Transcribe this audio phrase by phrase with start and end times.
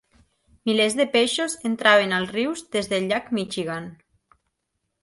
[0.69, 3.89] Milers de peixos entraven als rius des del llac Michigan.